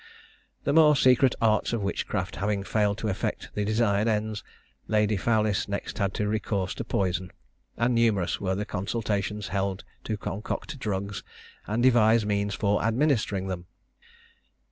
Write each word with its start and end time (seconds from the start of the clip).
The 0.63 0.73
more 0.73 0.95
secret 0.95 1.35
arts 1.39 1.73
of 1.73 1.83
witchcraft 1.83 2.37
having 2.37 2.63
failed 2.63 2.97
to 2.97 3.07
effect 3.07 3.51
the 3.53 3.63
desired 3.63 4.07
ends, 4.07 4.43
Lady 4.87 5.15
Fowlis 5.15 5.67
next 5.67 5.99
had 5.99 6.19
recourse 6.19 6.73
to 6.73 6.83
poison; 6.83 7.29
and 7.77 7.93
numerous 7.93 8.41
were 8.41 8.55
the 8.55 8.65
consultations 8.65 9.49
held 9.49 9.83
to 10.05 10.17
concoct 10.17 10.79
drugs 10.79 11.21
and 11.67 11.83
devise 11.83 12.25
means 12.25 12.55
for 12.55 12.81
administering 12.83 13.45
them. 13.45 13.67